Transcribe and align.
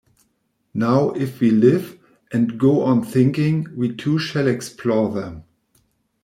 Now 0.73 1.11
if 1.11 1.39
we 1.41 1.51
live, 1.51 1.99
and 2.33 2.59
go 2.59 2.81
on 2.81 3.03
thinking, 3.03 3.67
we 3.77 3.95
too 3.95 4.17
shall 4.17 4.47
explore 4.47 5.13
them. 5.13 5.43